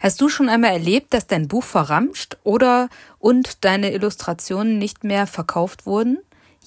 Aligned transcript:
Hast 0.00 0.20
du 0.20 0.28
schon 0.28 0.48
einmal 0.48 0.70
erlebt, 0.70 1.12
dass 1.12 1.26
dein 1.26 1.48
Buch 1.48 1.64
verramscht 1.64 2.36
oder 2.44 2.88
und 3.18 3.64
deine 3.64 3.92
Illustrationen 3.92 4.78
nicht 4.78 5.02
mehr 5.02 5.26
verkauft 5.26 5.86
wurden? 5.86 6.18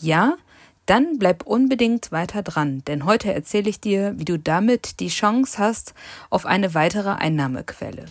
Ja? 0.01 0.35
Dann 0.85 1.17
bleib 1.17 1.47
unbedingt 1.47 2.11
weiter 2.11 2.43
dran, 2.43 2.83
denn 2.87 3.05
heute 3.05 3.33
erzähle 3.33 3.69
ich 3.69 3.79
dir, 3.79 4.15
wie 4.17 4.25
du 4.25 4.37
damit 4.37 4.99
die 4.99 5.07
Chance 5.07 5.59
hast 5.59 5.93
auf 6.29 6.45
eine 6.45 6.73
weitere 6.73 7.11
Einnahmequelle. 7.11 8.03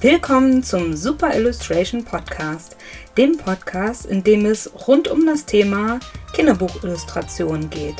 Willkommen 0.00 0.62
zum 0.62 0.94
Super 0.94 1.36
Illustration 1.36 2.04
Podcast, 2.04 2.76
dem 3.18 3.36
Podcast, 3.36 4.06
in 4.06 4.22
dem 4.22 4.46
es 4.46 4.70
rund 4.86 5.08
um 5.08 5.26
das 5.26 5.44
Thema 5.44 5.98
Kinderbuchillustration 6.34 7.68
geht. 7.68 7.96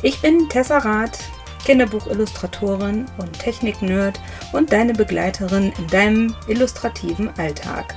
Ich 0.00 0.22
bin 0.22 0.48
Tessa 0.48 0.78
Rath, 0.78 1.18
Kinderbuchillustratorin 1.66 3.04
und 3.18 3.38
Technik-Nerd 3.38 4.18
und 4.54 4.72
deine 4.72 4.94
Begleiterin 4.94 5.70
in 5.76 5.86
deinem 5.88 6.34
illustrativen 6.46 7.28
Alltag. 7.36 7.94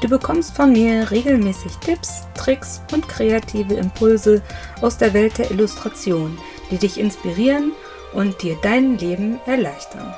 Du 0.00 0.08
bekommst 0.08 0.56
von 0.56 0.72
mir 0.72 1.12
regelmäßig 1.12 1.76
Tipps, 1.76 2.26
Tricks 2.34 2.82
und 2.92 3.08
kreative 3.08 3.74
Impulse 3.74 4.42
aus 4.82 4.98
der 4.98 5.14
Welt 5.14 5.38
der 5.38 5.52
Illustration, 5.52 6.36
die 6.72 6.78
dich 6.78 6.98
inspirieren 6.98 7.70
und 8.12 8.42
dir 8.42 8.56
dein 8.62 8.98
Leben 8.98 9.38
erleichtern. 9.46 10.12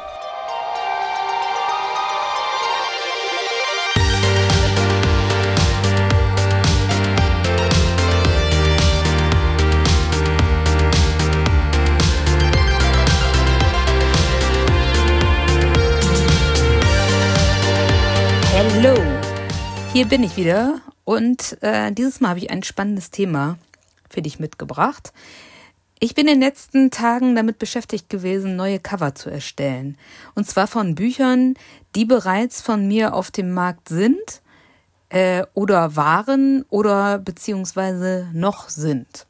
Hier 19.99 20.07
bin 20.07 20.23
ich 20.23 20.37
wieder 20.37 20.81
und 21.03 21.61
äh, 21.61 21.91
dieses 21.91 22.21
Mal 22.21 22.29
habe 22.29 22.39
ich 22.39 22.51
ein 22.51 22.63
spannendes 22.63 23.11
Thema 23.11 23.59
für 24.09 24.23
dich 24.23 24.39
mitgebracht. 24.39 25.13
Ich 25.99 26.15
bin 26.15 26.29
in 26.29 26.35
den 26.35 26.41
letzten 26.41 26.93
Tagen 26.93 27.35
damit 27.35 27.59
beschäftigt 27.59 28.09
gewesen, 28.09 28.55
neue 28.55 28.79
Cover 28.79 29.17
zu 29.17 29.29
erstellen. 29.29 29.99
Und 30.37 30.49
zwar 30.49 30.69
von 30.69 30.95
Büchern, 30.95 31.55
die 31.97 32.05
bereits 32.05 32.63
von 32.63 32.87
mir 32.87 33.13
auf 33.13 33.33
dem 33.33 33.53
Markt 33.53 33.89
sind 33.89 34.41
äh, 35.09 35.45
oder 35.53 35.97
waren 35.97 36.65
oder 36.69 37.19
beziehungsweise 37.19 38.29
noch 38.33 38.69
sind. 38.69 39.27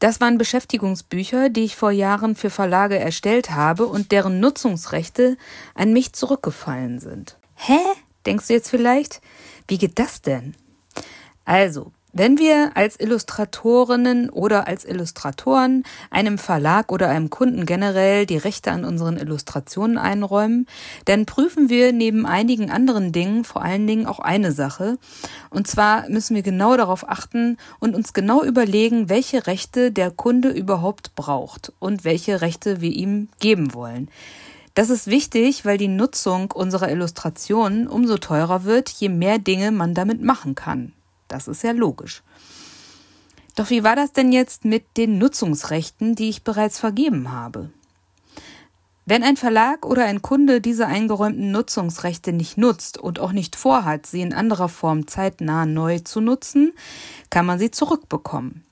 Das 0.00 0.20
waren 0.20 0.36
Beschäftigungsbücher, 0.36 1.48
die 1.48 1.64
ich 1.64 1.76
vor 1.76 1.92
Jahren 1.92 2.36
für 2.36 2.50
Verlage 2.50 2.98
erstellt 2.98 3.52
habe 3.52 3.86
und 3.86 4.12
deren 4.12 4.38
Nutzungsrechte 4.38 5.38
an 5.74 5.94
mich 5.94 6.12
zurückgefallen 6.12 6.98
sind. 6.98 7.38
Hä? 7.54 7.78
Denkst 8.26 8.48
du 8.48 8.52
jetzt 8.52 8.68
vielleicht, 8.68 9.20
wie 9.68 9.78
geht 9.78 9.98
das 9.98 10.20
denn? 10.20 10.54
Also, 11.44 11.92
wenn 12.18 12.38
wir 12.38 12.70
als 12.76 12.98
Illustratorinnen 12.98 14.30
oder 14.30 14.66
als 14.66 14.86
Illustratoren 14.86 15.84
einem 16.10 16.38
Verlag 16.38 16.90
oder 16.90 17.10
einem 17.10 17.28
Kunden 17.28 17.66
generell 17.66 18.24
die 18.24 18.38
Rechte 18.38 18.72
an 18.72 18.86
unseren 18.86 19.18
Illustrationen 19.18 19.98
einräumen, 19.98 20.66
dann 21.04 21.26
prüfen 21.26 21.68
wir 21.68 21.92
neben 21.92 22.24
einigen 22.24 22.70
anderen 22.70 23.12
Dingen 23.12 23.44
vor 23.44 23.62
allen 23.62 23.86
Dingen 23.86 24.06
auch 24.06 24.18
eine 24.18 24.52
Sache. 24.52 24.96
Und 25.50 25.66
zwar 25.66 26.08
müssen 26.08 26.34
wir 26.34 26.42
genau 26.42 26.74
darauf 26.78 27.06
achten 27.06 27.58
und 27.80 27.94
uns 27.94 28.14
genau 28.14 28.42
überlegen, 28.42 29.10
welche 29.10 29.46
Rechte 29.46 29.92
der 29.92 30.10
Kunde 30.10 30.48
überhaupt 30.48 31.14
braucht 31.16 31.74
und 31.80 32.04
welche 32.04 32.40
Rechte 32.40 32.80
wir 32.80 32.92
ihm 32.92 33.28
geben 33.40 33.74
wollen. 33.74 34.08
Das 34.76 34.90
ist 34.90 35.06
wichtig, 35.06 35.64
weil 35.64 35.78
die 35.78 35.88
Nutzung 35.88 36.52
unserer 36.52 36.90
Illustrationen 36.90 37.88
umso 37.88 38.18
teurer 38.18 38.64
wird, 38.64 38.90
je 38.90 39.08
mehr 39.08 39.38
Dinge 39.38 39.70
man 39.70 39.94
damit 39.94 40.20
machen 40.20 40.54
kann. 40.54 40.92
Das 41.28 41.48
ist 41.48 41.62
ja 41.62 41.72
logisch. 41.72 42.22
Doch 43.54 43.70
wie 43.70 43.84
war 43.84 43.96
das 43.96 44.12
denn 44.12 44.32
jetzt 44.32 44.66
mit 44.66 44.98
den 44.98 45.16
Nutzungsrechten, 45.16 46.14
die 46.14 46.28
ich 46.28 46.44
bereits 46.44 46.78
vergeben 46.78 47.32
habe? 47.32 47.70
Wenn 49.06 49.22
ein 49.22 49.38
Verlag 49.38 49.86
oder 49.86 50.04
ein 50.04 50.20
Kunde 50.20 50.60
diese 50.60 50.86
eingeräumten 50.86 51.52
Nutzungsrechte 51.52 52.34
nicht 52.34 52.58
nutzt 52.58 52.98
und 52.98 53.18
auch 53.18 53.32
nicht 53.32 53.56
vorhat, 53.56 54.04
sie 54.04 54.20
in 54.20 54.34
anderer 54.34 54.68
Form 54.68 55.06
zeitnah 55.06 55.64
neu 55.64 56.00
zu 56.00 56.20
nutzen, 56.20 56.74
kann 57.30 57.46
man 57.46 57.58
sie 57.58 57.70
zurückbekommen. 57.70 58.62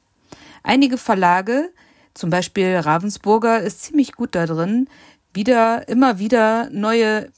Einige 0.62 0.98
Verlage, 0.98 1.70
zum 2.12 2.28
Beispiel 2.28 2.76
Ravensburger, 2.76 3.60
ist 3.60 3.82
ziemlich 3.82 4.12
gut 4.12 4.34
darin, 4.34 4.86
wieder, 5.34 5.88
immer 5.88 6.18
wieder 6.18 6.70
neue 6.70 7.30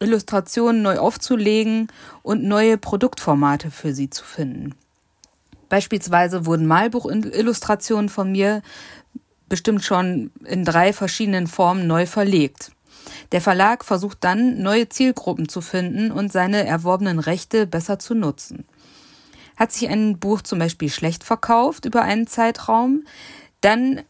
Illustrationen 0.00 0.82
neu 0.82 0.98
aufzulegen 0.98 1.88
und 2.22 2.42
neue 2.42 2.78
Produktformate 2.78 3.70
für 3.70 3.92
sie 3.92 4.08
zu 4.08 4.24
finden. 4.24 4.74
Beispielsweise 5.68 6.46
wurden 6.46 6.66
Malbuchillustrationen 6.66 8.08
von 8.08 8.32
mir 8.32 8.62
bestimmt 9.48 9.84
schon 9.84 10.30
in 10.44 10.64
drei 10.64 10.92
verschiedenen 10.92 11.46
Formen 11.46 11.86
neu 11.86 12.06
verlegt. 12.06 12.72
Der 13.32 13.40
Verlag 13.40 13.84
versucht 13.84 14.18
dann, 14.22 14.62
neue 14.62 14.88
Zielgruppen 14.88 15.48
zu 15.48 15.60
finden 15.60 16.10
und 16.10 16.32
seine 16.32 16.66
erworbenen 16.66 17.18
Rechte 17.18 17.66
besser 17.66 17.98
zu 17.98 18.14
nutzen. 18.14 18.64
Hat 19.56 19.72
sich 19.72 19.88
ein 19.88 20.18
Buch 20.18 20.42
zum 20.42 20.58
Beispiel 20.58 20.88
schlecht 20.88 21.24
verkauft 21.24 21.84
über 21.84 22.02
einen 22.02 22.26
Zeitraum, 22.26 23.04
dann 23.60 24.00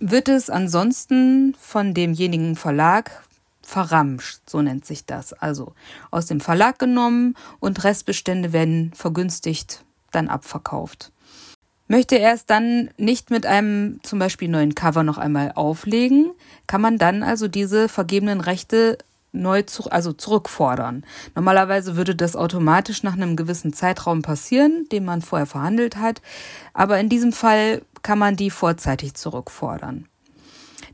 wird 0.00 0.28
es 0.28 0.50
ansonsten 0.50 1.54
von 1.60 1.94
demjenigen 1.94 2.56
Verlag 2.56 3.22
verramscht, 3.62 4.40
so 4.48 4.62
nennt 4.62 4.86
sich 4.86 5.04
das. 5.04 5.32
Also 5.32 5.74
aus 6.10 6.26
dem 6.26 6.40
Verlag 6.40 6.78
genommen 6.78 7.34
und 7.60 7.84
Restbestände 7.84 8.52
werden 8.52 8.92
vergünstigt 8.94 9.84
dann 10.10 10.28
abverkauft. 10.28 11.12
Möchte 11.86 12.18
er 12.18 12.34
es 12.34 12.44
dann 12.46 12.90
nicht 12.98 13.30
mit 13.30 13.46
einem 13.46 14.00
zum 14.02 14.18
Beispiel 14.18 14.48
neuen 14.48 14.74
Cover 14.74 15.02
noch 15.02 15.18
einmal 15.18 15.52
auflegen, 15.54 16.32
kann 16.66 16.80
man 16.80 16.98
dann 16.98 17.22
also 17.22 17.48
diese 17.48 17.88
vergebenen 17.88 18.40
Rechte 18.40 18.98
neu 19.32 19.62
zu, 19.62 19.90
also 19.90 20.12
zurückfordern. 20.12 21.04
Normalerweise 21.34 21.96
würde 21.96 22.14
das 22.14 22.36
automatisch 22.36 23.02
nach 23.02 23.14
einem 23.14 23.36
gewissen 23.36 23.72
Zeitraum 23.72 24.22
passieren, 24.22 24.86
den 24.90 25.04
man 25.04 25.22
vorher 25.22 25.46
verhandelt 25.46 25.96
hat, 25.96 26.20
aber 26.72 26.98
in 26.98 27.08
diesem 27.08 27.32
Fall 27.32 27.82
kann 28.02 28.18
man 28.18 28.36
die 28.36 28.50
vorzeitig 28.50 29.14
zurückfordern. 29.14 30.06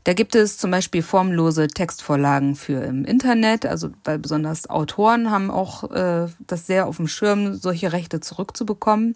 Da 0.05 0.13
gibt 0.13 0.35
es 0.35 0.59
zum 0.59 0.69
Beispiel 0.69 1.01
formlose 1.01 1.67
Textvorlagen 1.67 2.55
für 2.55 2.83
im 2.83 3.05
Internet, 3.05 3.65
also 3.65 3.89
weil 4.03 4.19
besonders 4.19 4.69
Autoren 4.69 5.31
haben 5.31 5.49
auch 5.49 5.89
äh, 5.91 6.27
das 6.45 6.67
sehr 6.67 6.85
auf 6.85 6.97
dem 6.97 7.07
Schirm, 7.07 7.55
solche 7.55 7.91
Rechte 7.91 8.19
zurückzubekommen. 8.19 9.15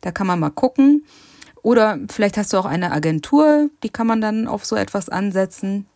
Da 0.00 0.12
kann 0.12 0.28
man 0.28 0.38
mal 0.38 0.50
gucken. 0.50 1.04
Oder 1.62 1.98
vielleicht 2.10 2.36
hast 2.36 2.52
du 2.52 2.58
auch 2.58 2.66
eine 2.66 2.92
Agentur, 2.92 3.70
die 3.82 3.88
kann 3.88 4.06
man 4.06 4.20
dann 4.20 4.46
auf 4.46 4.64
so 4.64 4.76
etwas 4.76 5.08
ansetzen. 5.08 5.86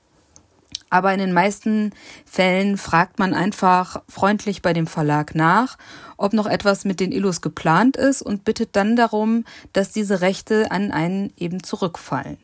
Aber 0.96 1.12
in 1.12 1.18
den 1.18 1.34
meisten 1.34 1.92
Fällen 2.24 2.78
fragt 2.78 3.18
man 3.18 3.34
einfach 3.34 4.02
freundlich 4.08 4.62
bei 4.62 4.72
dem 4.72 4.86
Verlag 4.86 5.34
nach, 5.34 5.76
ob 6.16 6.32
noch 6.32 6.46
etwas 6.46 6.86
mit 6.86 7.00
den 7.00 7.12
Illus 7.12 7.42
geplant 7.42 7.98
ist 7.98 8.22
und 8.22 8.44
bittet 8.44 8.70
dann 8.72 8.96
darum, 8.96 9.44
dass 9.74 9.92
diese 9.92 10.22
Rechte 10.22 10.70
an 10.70 10.92
einen 10.92 11.34
eben 11.36 11.62
zurückfallen. 11.62 12.38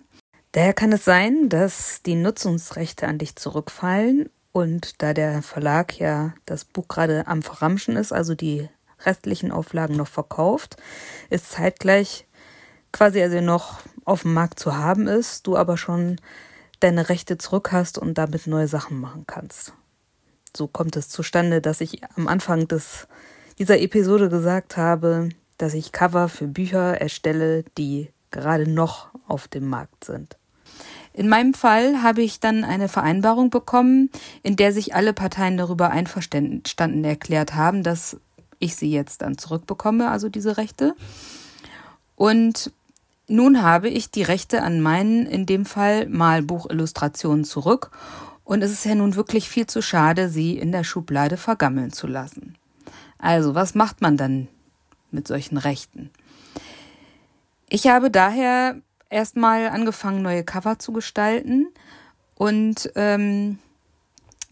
Daher 0.52 0.74
kann 0.74 0.92
es 0.92 1.06
sein, 1.06 1.48
dass 1.48 2.02
die 2.02 2.14
Nutzungsrechte 2.14 3.08
an 3.08 3.16
dich 3.16 3.36
zurückfallen 3.36 4.28
und 4.52 5.00
da 5.00 5.14
der 5.14 5.40
Verlag 5.40 5.98
ja 5.98 6.34
das 6.44 6.66
Buch 6.66 6.88
gerade 6.88 7.26
am 7.26 7.40
Verramschen 7.40 7.96
ist, 7.96 8.12
also 8.12 8.34
die 8.34 8.68
restlichen 9.06 9.50
Auflagen 9.50 9.96
noch 9.96 10.08
verkauft, 10.08 10.76
ist 11.30 11.52
zeitgleich 11.52 12.26
quasi 12.92 13.22
also 13.22 13.40
noch 13.40 13.80
auf 14.04 14.22
dem 14.22 14.34
Markt 14.34 14.60
zu 14.60 14.76
haben 14.76 15.08
ist, 15.08 15.46
du 15.46 15.56
aber 15.56 15.78
schon 15.78 16.20
deine 16.82 17.08
Rechte 17.08 17.38
zurück 17.38 17.72
hast 17.72 17.98
und 17.98 18.18
damit 18.18 18.46
neue 18.46 18.68
Sachen 18.68 19.00
machen 19.00 19.24
kannst. 19.26 19.72
So 20.56 20.66
kommt 20.66 20.96
es 20.96 21.08
zustande, 21.08 21.60
dass 21.60 21.80
ich 21.80 22.02
am 22.16 22.28
Anfang 22.28 22.68
des, 22.68 23.08
dieser 23.58 23.80
Episode 23.80 24.28
gesagt 24.28 24.76
habe, 24.76 25.30
dass 25.58 25.74
ich 25.74 25.92
Cover 25.92 26.28
für 26.28 26.46
Bücher 26.46 27.00
erstelle, 27.00 27.64
die 27.78 28.10
gerade 28.30 28.68
noch 28.68 29.08
auf 29.26 29.48
dem 29.48 29.68
Markt 29.68 30.04
sind. 30.04 30.36
In 31.14 31.28
meinem 31.28 31.52
Fall 31.52 32.02
habe 32.02 32.22
ich 32.22 32.40
dann 32.40 32.64
eine 32.64 32.88
Vereinbarung 32.88 33.50
bekommen, 33.50 34.10
in 34.42 34.56
der 34.56 34.72
sich 34.72 34.94
alle 34.94 35.12
Parteien 35.12 35.58
darüber 35.58 35.90
einverstanden 35.90 37.04
erklärt 37.04 37.54
haben, 37.54 37.82
dass 37.82 38.16
ich 38.58 38.76
sie 38.76 38.90
jetzt 38.90 39.22
dann 39.22 39.36
zurückbekomme, 39.36 40.10
also 40.10 40.28
diese 40.28 40.56
Rechte. 40.56 40.94
Und 42.16 42.72
nun 43.28 43.62
habe 43.62 43.88
ich 43.88 44.10
die 44.10 44.22
Rechte 44.22 44.62
an 44.62 44.80
meinen, 44.80 45.26
in 45.26 45.46
dem 45.46 45.64
Fall 45.64 46.06
Malbuchillustrationen 46.08 47.44
zurück 47.44 47.90
und 48.44 48.62
es 48.62 48.72
ist 48.72 48.84
ja 48.84 48.94
nun 48.94 49.14
wirklich 49.14 49.48
viel 49.48 49.66
zu 49.66 49.82
schade, 49.82 50.28
sie 50.28 50.58
in 50.58 50.72
der 50.72 50.84
Schublade 50.84 51.36
vergammeln 51.36 51.92
zu 51.92 52.06
lassen. 52.06 52.56
Also, 53.18 53.54
was 53.54 53.74
macht 53.74 54.00
man 54.00 54.16
dann 54.16 54.48
mit 55.12 55.28
solchen 55.28 55.58
Rechten. 55.58 56.10
Ich 57.68 57.86
habe 57.86 58.10
daher 58.10 58.76
erstmal 59.10 59.68
angefangen, 59.68 60.22
neue 60.22 60.44
Cover 60.44 60.78
zu 60.78 60.92
gestalten 60.92 61.68
und 62.34 62.90
ähm, 62.96 63.58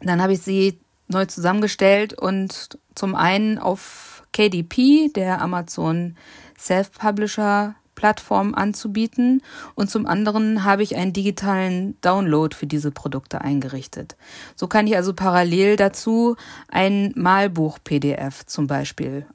dann 0.01 0.23
habe 0.23 0.35
ich 0.35 0.43
sie 0.43 0.79
neu 1.09 1.27
zusammengestellt 1.27 2.15
und 2.15 2.79
zum 2.95 3.15
einen 3.15 3.59
auf 3.59 4.23
KDP, 4.33 5.09
der 5.09 5.43
Amazon 5.43 6.17
Self-Publisher 6.59 7.75
Plattform 8.00 8.55
anzubieten 8.55 9.43
und 9.75 9.91
zum 9.91 10.06
anderen 10.06 10.64
habe 10.64 10.82
ich 10.82 10.97
einen 10.97 11.12
digitalen 11.12 12.00
Download 12.00 12.56
für 12.56 12.67
diese 12.67 12.91
Produkte 12.91 13.43
eingerichtet. 13.43 14.17
So 14.56 14.69
kann 14.69 14.87
ich 14.87 14.97
also 14.97 15.12
parallel 15.12 15.76
dazu 15.76 16.37
ein 16.69 17.12
Malbuch-PDF 17.14 18.47
zum 18.47 18.67
Beispiel 18.67 19.26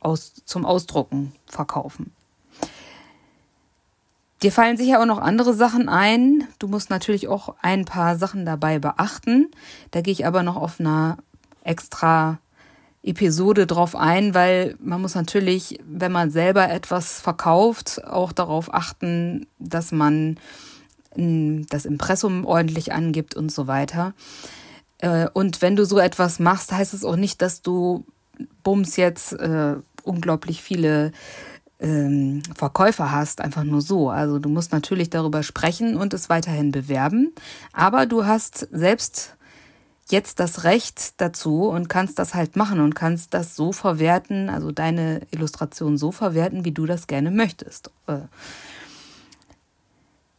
aus, 0.00 0.34
zum 0.44 0.66
Ausdrucken 0.66 1.32
verkaufen. 1.46 2.12
Dir 4.42 4.52
fallen 4.52 4.76
sicher 4.76 5.00
auch 5.00 5.06
noch 5.06 5.18
andere 5.18 5.54
Sachen 5.54 5.88
ein. 5.88 6.46
Du 6.58 6.68
musst 6.68 6.90
natürlich 6.90 7.26
auch 7.26 7.54
ein 7.62 7.86
paar 7.86 8.18
Sachen 8.18 8.44
dabei 8.44 8.78
beachten. 8.78 9.50
Da 9.92 10.02
gehe 10.02 10.12
ich 10.12 10.26
aber 10.26 10.42
noch 10.42 10.56
auf 10.56 10.78
einer 10.78 11.16
extra 11.64 12.38
Episode 13.02 13.66
drauf 13.66 13.96
ein, 13.96 14.34
weil 14.34 14.76
man 14.78 15.00
muss 15.00 15.14
natürlich, 15.14 15.78
wenn 15.86 16.12
man 16.12 16.30
selber 16.30 16.70
etwas 16.70 17.20
verkauft, 17.20 18.04
auch 18.04 18.32
darauf 18.32 18.72
achten, 18.74 19.46
dass 19.58 19.90
man 19.90 20.38
hm, 21.14 21.66
das 21.68 21.86
Impressum 21.86 22.44
ordentlich 22.44 22.92
angibt 22.92 23.34
und 23.34 23.50
so 23.50 23.66
weiter. 23.66 24.12
Äh, 24.98 25.28
und 25.32 25.62
wenn 25.62 25.76
du 25.76 25.86
so 25.86 25.98
etwas 25.98 26.38
machst, 26.38 26.72
heißt 26.72 26.92
es 26.92 27.04
auch 27.04 27.16
nicht, 27.16 27.40
dass 27.40 27.62
du 27.62 28.04
bums 28.62 28.96
jetzt 28.96 29.32
äh, 29.32 29.76
unglaublich 30.02 30.62
viele 30.62 31.12
ähm, 31.80 32.42
Verkäufer 32.54 33.10
hast, 33.10 33.40
einfach 33.40 33.64
nur 33.64 33.80
so. 33.80 34.10
Also 34.10 34.38
du 34.38 34.48
musst 34.48 34.72
natürlich 34.72 35.08
darüber 35.08 35.42
sprechen 35.42 35.96
und 35.96 36.12
es 36.12 36.28
weiterhin 36.28 36.70
bewerben, 36.70 37.32
aber 37.72 38.06
du 38.06 38.26
hast 38.26 38.68
selbst 38.70 39.36
jetzt 40.10 40.40
das 40.40 40.64
Recht 40.64 41.20
dazu 41.20 41.68
und 41.68 41.88
kannst 41.88 42.18
das 42.18 42.34
halt 42.34 42.56
machen 42.56 42.80
und 42.80 42.94
kannst 42.94 43.34
das 43.34 43.56
so 43.56 43.72
verwerten, 43.72 44.48
also 44.48 44.72
deine 44.72 45.22
Illustration 45.30 45.96
so 45.98 46.12
verwerten, 46.12 46.64
wie 46.64 46.72
du 46.72 46.86
das 46.86 47.06
gerne 47.06 47.30
möchtest. 47.30 47.90
Äh, 48.06 48.18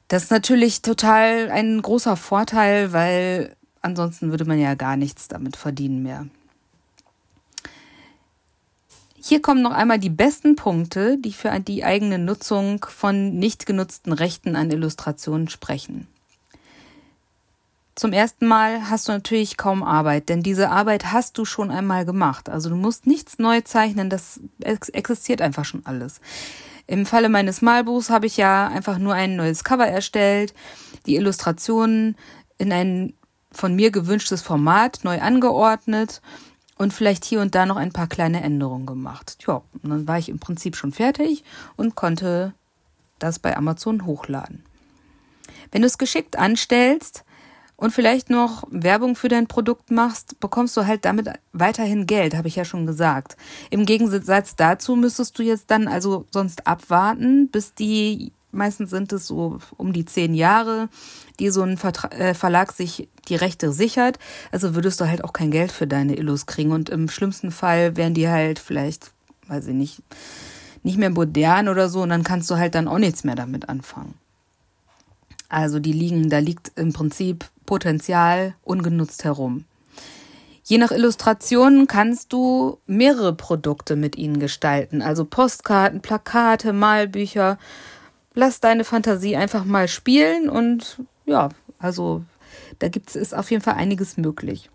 das 0.08 0.24
ist 0.24 0.32
natürlich 0.32 0.82
total 0.82 1.50
ein 1.52 1.82
großer 1.82 2.18
Vorteil, 2.18 2.92
weil 2.92 3.56
ansonsten 3.82 4.32
würde 4.32 4.46
man 4.46 4.60
ja 4.60 4.76
gar 4.76 4.98
nichts 4.98 5.28
damit 5.28 5.56
verdienen 5.56 6.04
mehr. 6.04 6.28
Hier 9.24 9.42
kommen 9.42 9.62
noch 9.62 9.72
einmal 9.72 10.00
die 10.00 10.10
besten 10.10 10.56
Punkte, 10.56 11.18
die 11.20 11.32
für 11.32 11.58
die 11.60 11.84
eigene 11.86 12.18
Nutzung 12.18 12.84
von 12.84 13.38
nicht 13.38 13.68
genutzten 13.68 14.14
Rechten 14.14 14.56
an 14.56 14.72
Illustrationen 14.72 15.48
sprechen. 15.48 16.08
Zum 17.96 18.14
ersten 18.14 18.48
Mal 18.48 18.90
hast 18.90 19.08
du 19.08 19.12
natürlich 19.12 19.58
kaum 19.58 19.84
Arbeit, 19.84 20.30
denn 20.30 20.44
diese 20.44 20.70
Arbeit 20.70 21.12
hast 21.12 21.38
du 21.38 21.46
schon 21.46 21.72
einmal 21.72 22.06
gemacht. 22.06 22.50
Also 22.50 22.70
du 22.70 22.76
musst 22.76 23.06
nichts 23.06 23.38
neu 23.38 23.62
zeichnen, 23.62 24.10
das 24.10 24.40
existiert 24.62 25.42
einfach 25.42 25.66
schon 25.66 25.86
alles. 25.86 26.22
Im 26.88 27.06
Falle 27.06 27.30
meines 27.30 27.62
Malbuchs 27.62 28.10
habe 28.10 28.28
ich 28.28 28.38
ja 28.38 28.68
einfach 28.68 28.98
nur 28.98 29.14
ein 29.14 29.36
neues 29.36 29.64
Cover 29.64 29.88
erstellt, 29.88 30.54
die 31.06 31.16
Illustrationen 31.16 32.16
in 32.58 32.72
ein 32.72 33.14
von 33.52 33.76
mir 33.76 33.92
gewünschtes 33.92 34.42
Format 34.42 35.02
neu 35.04 35.20
angeordnet 35.20 36.22
und 36.78 36.94
vielleicht 36.94 37.26
hier 37.26 37.42
und 37.42 37.54
da 37.54 37.66
noch 37.66 37.76
ein 37.76 37.92
paar 37.92 38.08
kleine 38.08 38.42
Änderungen 38.42 38.86
gemacht. 38.86 39.38
Ja, 39.46 39.62
dann 39.84 40.08
war 40.08 40.18
ich 40.18 40.30
im 40.30 40.40
Prinzip 40.40 40.76
schon 40.76 40.94
fertig 40.94 41.44
und 41.76 41.96
konnte 41.96 42.54
das 43.20 43.40
bei 43.40 43.56
Amazon 43.56 44.06
hochladen. 44.06 44.64
Wenn 45.72 45.82
du 45.82 45.88
es 45.88 45.98
geschickt 45.98 46.38
anstellst, 46.38 47.24
und 47.82 47.90
vielleicht 47.90 48.30
noch 48.30 48.64
Werbung 48.70 49.16
für 49.16 49.28
dein 49.28 49.48
Produkt 49.48 49.90
machst, 49.90 50.40
bekommst 50.40 50.78
du 50.78 50.86
halt 50.86 51.04
damit 51.04 51.30
weiterhin 51.52 52.06
Geld, 52.06 52.36
habe 52.36 52.48
ich 52.48 52.56
ja 52.56 52.64
schon 52.64 52.86
gesagt. 52.86 53.36
Im 53.72 53.88
Gegensatz 53.88 54.56
dazu 54.56 54.96
müsstest 54.96 55.40
du 55.40 55.42
jetzt 55.42 55.72
dann 55.72 55.88
also 55.88 56.28
sonst 56.30 56.68
abwarten, 56.68 57.50
bis 57.50 57.74
die, 57.74 58.34
meistens 58.52 58.92
sind 58.92 59.12
es 59.14 59.26
so 59.26 59.58
um 59.78 59.94
die 59.94 60.06
zehn 60.06 60.36
Jahre, 60.36 60.90
die 61.40 61.50
so 61.50 61.64
ein 61.64 61.76
Vertra 61.76 62.10
äh, 62.10 62.36
Verlag 62.36 62.72
sich 62.72 63.10
die 63.30 63.36
Rechte 63.36 63.72
sichert. 63.72 64.20
Also 64.52 64.76
würdest 64.76 65.02
du 65.02 65.08
halt 65.08 65.24
auch 65.24 65.34
kein 65.34 65.50
Geld 65.50 65.72
für 65.72 65.88
deine 65.88 66.18
Illus 66.18 66.46
kriegen. 66.46 66.74
Und 66.74 66.90
im 66.90 67.10
schlimmsten 67.10 67.50
Fall 67.50 67.98
wären 67.98 68.14
die 68.14 68.30
halt 68.30 68.60
vielleicht, 68.60 69.12
weiß 69.48 69.66
ich 69.66 69.74
nicht, 69.74 70.04
nicht 70.84 71.00
mehr 71.00 71.10
modern 71.10 71.68
oder 71.68 71.90
so 71.90 72.04
und 72.04 72.10
dann 72.10 72.24
kannst 72.24 72.48
du 72.52 72.58
halt 72.58 72.76
dann 72.76 72.88
auch 72.88 73.00
nichts 73.00 73.24
mehr 73.24 73.36
damit 73.36 73.70
anfangen. 73.70 74.14
Also 75.52 75.80
die 75.80 75.92
liegen, 75.92 76.30
da 76.30 76.40
liegt 76.40 76.72
im 76.78 76.94
Prinzip 76.94 77.44
Potenzial 77.66 78.56
ungenutzt 78.64 79.26
herum. 79.26 79.66
Je 80.64 80.78
nach 80.78 80.92
Illustration 80.92 81.88
kannst 81.88 82.32
du 82.32 82.78
mehrere 82.88 83.34
Produkte 83.34 83.98
mit 83.98 84.16
ihnen 84.16 84.40
gestalten, 84.40 85.02
also 85.02 85.26
Postkarten, 85.26 86.02
Plakate, 86.02 86.72
Malbücher. 86.72 87.58
Lass 88.34 88.62
deine 88.62 88.86
Fantasie 88.86 89.36
einfach 89.36 89.66
mal 89.66 89.90
spielen 89.90 90.48
und 90.48 91.00
ja, 91.26 91.50
also 91.80 92.24
da 92.80 92.88
gibt 92.88 93.14
es 93.14 93.34
auf 93.34 93.52
jeden 93.52 93.62
Fall 93.62 93.76
einiges 93.76 94.16
möglich. 94.16 94.70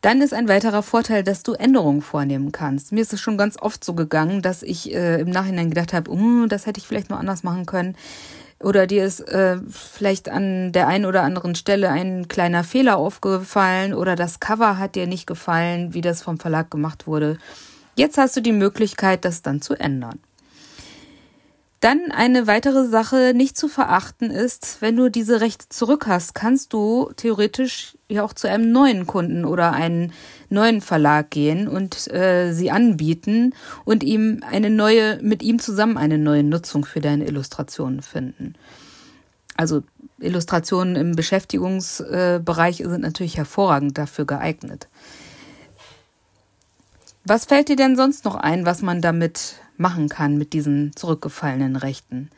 Dann 0.00 0.20
ist 0.20 0.34
ein 0.34 0.48
weiterer 0.48 0.82
Vorteil, 0.82 1.22
dass 1.22 1.44
du 1.44 1.52
Änderungen 1.52 2.02
vornehmen 2.02 2.50
kannst. 2.50 2.90
Mir 2.90 3.02
ist 3.02 3.12
es 3.12 3.20
schon 3.20 3.38
ganz 3.38 3.56
oft 3.56 3.84
so 3.84 3.94
gegangen, 3.94 4.42
dass 4.42 4.64
ich 4.64 4.92
äh, 4.92 5.20
im 5.20 5.30
Nachhinein 5.30 5.70
gedacht 5.70 5.92
habe, 5.92 6.10
uh, 6.10 6.46
das 6.46 6.66
hätte 6.66 6.80
ich 6.80 6.88
vielleicht 6.88 7.08
noch 7.08 7.20
anders 7.20 7.44
machen 7.44 7.66
können 7.66 7.94
oder 8.62 8.86
dir 8.86 9.04
ist 9.04 9.20
äh, 9.20 9.58
vielleicht 9.68 10.28
an 10.28 10.72
der 10.72 10.88
einen 10.88 11.04
oder 11.04 11.22
anderen 11.22 11.54
Stelle 11.54 11.90
ein 11.90 12.28
kleiner 12.28 12.64
Fehler 12.64 12.96
aufgefallen 12.96 13.94
oder 13.94 14.16
das 14.16 14.40
Cover 14.40 14.78
hat 14.78 14.94
dir 14.94 15.06
nicht 15.06 15.26
gefallen, 15.26 15.94
wie 15.94 16.00
das 16.00 16.22
vom 16.22 16.38
Verlag 16.38 16.70
gemacht 16.70 17.06
wurde. 17.06 17.38
Jetzt 17.94 18.18
hast 18.18 18.36
du 18.36 18.40
die 18.40 18.52
Möglichkeit, 18.52 19.24
das 19.24 19.42
dann 19.42 19.60
zu 19.60 19.74
ändern. 19.74 20.18
Dann 21.82 22.12
eine 22.12 22.46
weitere 22.46 22.86
Sache 22.86 23.32
nicht 23.34 23.56
zu 23.58 23.66
verachten 23.66 24.30
ist, 24.30 24.76
wenn 24.78 24.94
du 24.94 25.10
diese 25.10 25.40
Rechte 25.40 25.68
zurück 25.68 26.06
hast, 26.06 26.32
kannst 26.32 26.72
du 26.72 27.10
theoretisch 27.16 27.98
ja 28.08 28.22
auch 28.22 28.34
zu 28.34 28.48
einem 28.48 28.70
neuen 28.70 29.08
Kunden 29.08 29.44
oder 29.44 29.72
einen 29.72 30.12
neuen 30.48 30.80
Verlag 30.80 31.30
gehen 31.30 31.66
und 31.66 32.08
äh, 32.12 32.52
sie 32.52 32.70
anbieten 32.70 33.52
und 33.84 34.04
ihm 34.04 34.44
eine 34.48 34.70
neue, 34.70 35.18
mit 35.22 35.42
ihm 35.42 35.58
zusammen 35.58 35.98
eine 35.98 36.18
neue 36.18 36.44
Nutzung 36.44 36.84
für 36.84 37.00
deine 37.00 37.26
Illustrationen 37.26 38.00
finden. 38.00 38.54
Also 39.56 39.82
Illustrationen 40.20 40.94
im 40.94 41.16
Beschäftigungsbereich 41.16 42.76
sind 42.76 43.00
natürlich 43.00 43.38
hervorragend 43.38 43.98
dafür 43.98 44.24
geeignet. 44.24 44.86
Was 47.24 47.46
fällt 47.46 47.68
dir 47.68 47.76
denn 47.76 47.96
sonst 47.96 48.24
noch 48.24 48.36
ein, 48.36 48.66
was 48.66 48.82
man 48.82 49.00
damit 49.00 49.56
machen 49.76 50.08
kann 50.08 50.38
mit 50.38 50.52
diesen 50.52 50.94
zurückgefallenen 50.96 51.76
Rechten? 51.76 52.30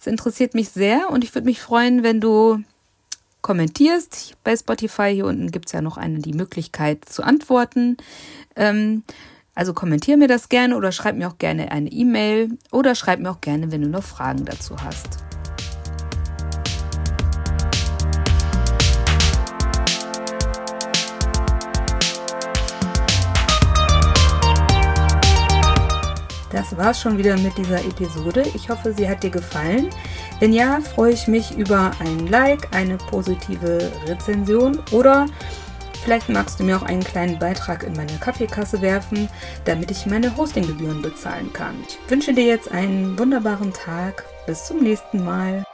Es 0.00 0.06
interessiert 0.06 0.54
mich 0.54 0.70
sehr 0.70 1.10
und 1.10 1.24
ich 1.24 1.34
würde 1.34 1.46
mich 1.46 1.60
freuen, 1.60 2.02
wenn 2.02 2.20
du 2.20 2.62
kommentierst. 3.42 4.36
Bei 4.44 4.56
Spotify 4.56 5.12
hier 5.12 5.26
unten 5.26 5.50
gibt 5.50 5.66
es 5.66 5.72
ja 5.72 5.80
noch 5.80 5.96
eine 5.96 6.20
die 6.20 6.32
Möglichkeit 6.32 7.04
zu 7.04 7.22
antworten. 7.22 7.96
Ähm, 8.56 9.02
also 9.54 9.74
kommentier 9.74 10.16
mir 10.16 10.28
das 10.28 10.48
gerne 10.48 10.76
oder 10.76 10.92
schreib 10.92 11.16
mir 11.16 11.28
auch 11.28 11.38
gerne 11.38 11.72
eine 11.72 11.90
E-Mail 11.90 12.58
oder 12.70 12.94
schreib 12.94 13.18
mir 13.18 13.30
auch 13.30 13.40
gerne, 13.40 13.72
wenn 13.72 13.82
du 13.82 13.88
noch 13.88 14.04
Fragen 14.04 14.44
dazu 14.44 14.76
hast. 14.84 15.27
Das 26.78 26.86
war's 26.86 27.00
schon 27.00 27.18
wieder 27.18 27.36
mit 27.36 27.58
dieser 27.58 27.84
Episode. 27.84 28.44
Ich 28.54 28.70
hoffe, 28.70 28.92
sie 28.92 29.08
hat 29.08 29.24
dir 29.24 29.30
gefallen. 29.30 29.90
Wenn 30.38 30.52
ja, 30.52 30.80
freue 30.80 31.12
ich 31.12 31.26
mich 31.26 31.58
über 31.58 31.90
ein 31.98 32.28
Like, 32.28 32.68
eine 32.72 32.96
positive 32.98 33.90
Rezension 34.06 34.78
oder 34.92 35.26
vielleicht 36.04 36.28
magst 36.28 36.60
du 36.60 36.64
mir 36.64 36.76
auch 36.76 36.84
einen 36.84 37.02
kleinen 37.02 37.36
Beitrag 37.36 37.82
in 37.82 37.94
meine 37.94 38.16
Kaffeekasse 38.20 38.80
werfen, 38.80 39.28
damit 39.64 39.90
ich 39.90 40.06
meine 40.06 40.36
Hostinggebühren 40.36 41.02
bezahlen 41.02 41.52
kann. 41.52 41.74
Ich 41.88 41.98
wünsche 42.08 42.32
dir 42.32 42.44
jetzt 42.44 42.70
einen 42.70 43.18
wunderbaren 43.18 43.72
Tag. 43.72 44.24
Bis 44.46 44.66
zum 44.66 44.78
nächsten 44.78 45.24
Mal. 45.24 45.64